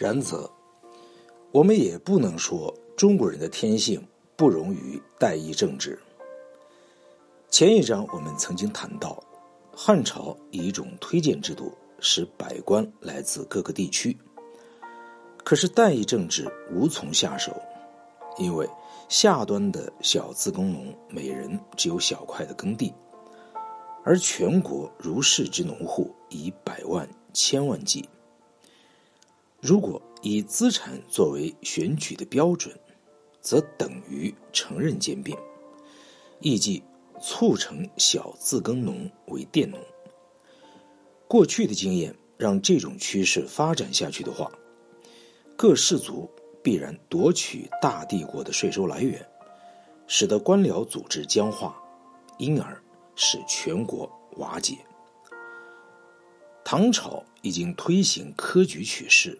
[0.00, 0.50] 然则，
[1.52, 4.02] 我们也不能说中国人的天性
[4.34, 6.00] 不容于代议政治。
[7.50, 9.22] 前一章我们曾经谈到，
[9.70, 14.16] 汉朝以一种推荐制度使百官来自各个地区，
[15.44, 17.54] 可是代议政治无从下手，
[18.38, 18.66] 因为
[19.10, 22.90] 下端的小自耕农每人只有小块的耕地。
[24.02, 28.08] 而全国如是之农户以百万、千万计。
[29.60, 32.74] 如果以资产作为选举的标准，
[33.40, 35.36] 则等于承认兼并，
[36.40, 36.82] 亦即
[37.20, 39.78] 促成小自耕农为佃农。
[41.28, 44.50] 过去的经验让这种趋势发展下去的话，
[45.56, 46.30] 各氏族
[46.62, 49.24] 必然夺取大帝国的税收来源，
[50.06, 51.76] 使得官僚组织僵化，
[52.38, 52.80] 因而。
[53.22, 54.78] 使全国瓦解。
[56.64, 59.38] 唐朝已经推行科举取士，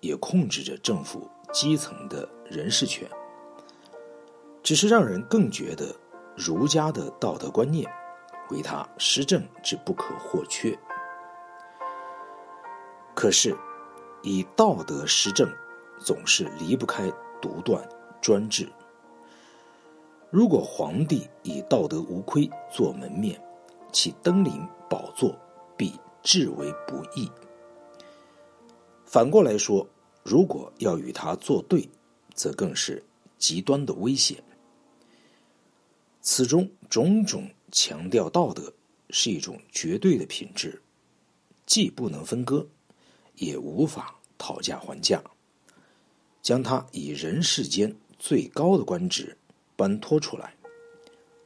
[0.00, 3.08] 也控制着政府基层的人事权，
[4.62, 5.94] 只是让人更觉得
[6.36, 7.90] 儒家的道德观念
[8.50, 10.78] 为他施政之不可或缺。
[13.14, 13.56] 可是，
[14.22, 15.50] 以道德施政，
[15.98, 17.10] 总是离不开
[17.42, 17.82] 独断
[18.20, 18.68] 专制。
[20.30, 23.40] 如果皇帝以道德无亏做门面，
[23.90, 25.34] 其登临宝座
[25.76, 27.28] 必至为不易。
[29.10, 29.88] 反过来说，
[30.22, 31.88] 如果要与他作对，
[32.34, 33.02] 则更是
[33.38, 34.36] 极端的危险。
[36.20, 38.70] 此中种种强调道德
[39.08, 40.82] 是一种绝对的品质，
[41.64, 42.68] 既不能分割，
[43.36, 45.24] 也无法讨价还价，
[46.42, 49.34] 将他以人世间最高的官职。
[49.74, 50.54] 搬脱出来，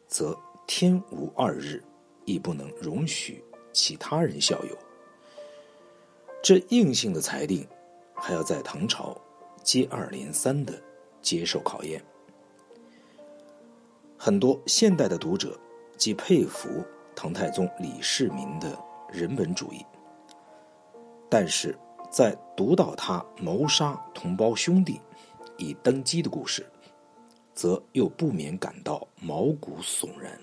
[0.09, 0.35] 则
[0.67, 1.85] 天无二日，
[2.25, 4.79] 亦不能容许其他人效尤。
[6.43, 7.67] 这硬性的裁定，
[8.15, 9.17] 还要在唐朝
[9.63, 10.75] 接二连三的
[11.21, 12.03] 接受考验。
[14.19, 15.59] 很多现代的读者
[15.97, 16.85] 既佩服
[17.15, 18.77] 唐太宗李世民的
[19.11, 19.85] 人本主义，
[21.31, 21.79] 但是
[22.11, 25.01] 在读到他谋杀同胞兄弟
[25.57, 26.67] 以登基的故事。
[27.55, 30.39] 则又不免感到毛骨悚然。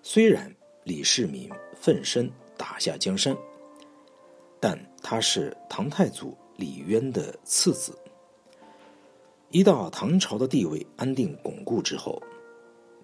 [0.00, 0.48] 虽然
[0.84, 3.36] 李世民奋身打下江山，
[4.62, 7.98] 但他是唐太祖李渊的次子。
[9.50, 12.22] 一到唐朝的地位安定巩固之后，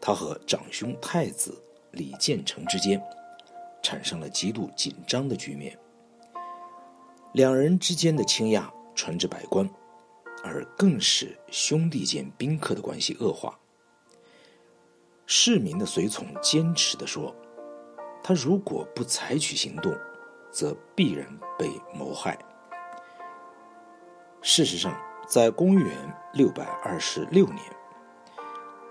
[0.00, 1.60] 他和长兄太子
[1.90, 3.02] 李建成之间
[3.82, 5.76] 产生了极度紧张的局面。
[7.32, 9.68] 两人之间的倾轧传至百官。
[10.44, 13.58] 而更使兄弟间宾客的关系恶化。
[15.26, 17.34] 市民的随从坚持的说
[18.22, 19.92] ：“他如果不采取行动，
[20.50, 21.26] 则必然
[21.58, 22.38] 被谋害。”
[24.42, 24.98] 事实上，
[25.28, 27.60] 在公元六百二十六年，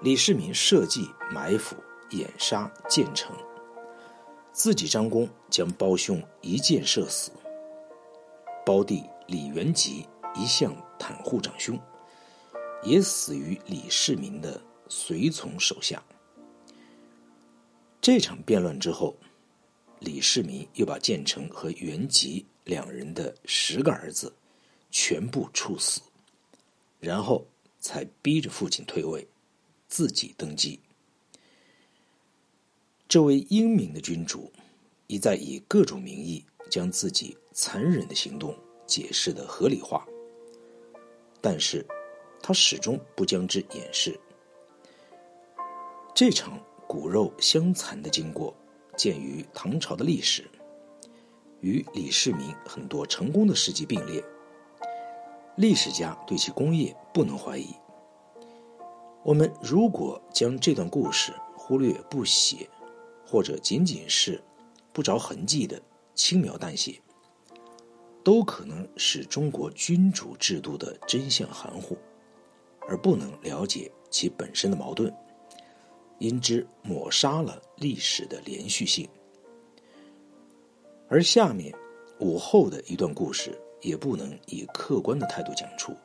[0.02, 1.76] 李世民设计埋伏
[2.12, 3.36] 掩杀建成，
[4.52, 7.32] 自己张弓将胞兄一箭射死，
[8.66, 10.08] 胞弟李元吉。
[10.36, 11.80] 一向袒护长兄，
[12.84, 16.04] 也死于李世民的随从手下。
[18.00, 19.16] 这场辩乱之后，
[20.00, 24.34] 李世民又把建成和元吉两人的十个儿子
[24.92, 26.02] 全部处死，
[27.00, 27.46] 然后
[27.80, 29.28] 才逼着父亲退位，
[29.88, 30.80] 自己登基。
[33.08, 34.52] 这位英明的君主，
[35.08, 40.06] 一再以各种名义将自己残忍的行动解释的合理化。
[41.42, 41.86] 但是，
[42.42, 44.20] 他始终不将之掩饰。
[46.14, 48.56] 这场骨肉相残的经过，
[48.98, 50.50] 见于唐朝的历史，
[51.62, 54.22] 与李世民很多成功的事迹并列。
[55.56, 57.74] 历史家对其功业不能怀疑。
[59.24, 62.70] 我们如果将这段故事忽略不写，
[63.26, 64.44] 或者仅仅是
[64.92, 65.82] 不着痕迹的
[66.14, 67.00] 轻描淡写。
[68.24, 71.98] 都可能使中国君主制度的真相含糊，
[72.86, 75.14] 而不能了解其本身的矛盾，
[76.20, 79.08] 因之抹杀了历史的连续性。
[81.10, 81.74] 而下面
[82.20, 85.96] 武后的一段故事，也不能以客观的态度讲出。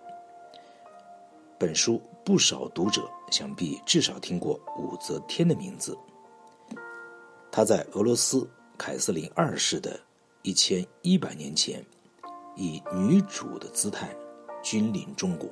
[1.58, 5.96] 本书不少读者想必至少听过武则天的名字，
[7.50, 9.98] 她在俄罗斯凯瑟琳二世的
[10.42, 11.84] 一千一百年前。
[12.54, 14.14] 以女主的姿态
[14.62, 15.48] 君临中国。